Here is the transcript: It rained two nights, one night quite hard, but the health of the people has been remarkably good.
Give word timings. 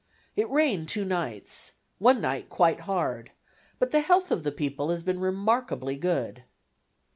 It 0.35 0.49
rained 0.49 0.89
two 0.89 1.05
nights, 1.05 1.73
one 1.99 2.21
night 2.21 2.49
quite 2.49 2.79
hard, 2.89 3.33
but 3.77 3.91
the 3.91 3.99
health 4.01 4.31
of 4.31 4.41
the 4.41 4.51
people 4.51 4.89
has 4.89 5.03
been 5.03 5.19
remarkably 5.19 5.95
good. 5.95 6.43